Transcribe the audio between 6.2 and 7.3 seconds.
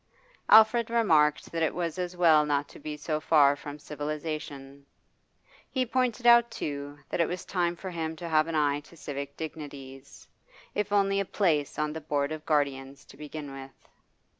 out, too, that it